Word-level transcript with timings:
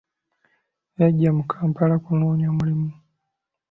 Yajja 0.99 1.29
mu 1.37 1.43
akampala 1.45 1.95
kunoonya 2.05 2.47
mulimu. 2.57 2.89